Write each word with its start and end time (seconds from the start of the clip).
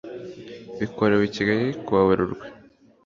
Bikorewe 0.79 1.23
i 1.27 1.33
Kigali 1.35 1.67
kuwa 1.83 2.01
Werurwe 2.07 2.45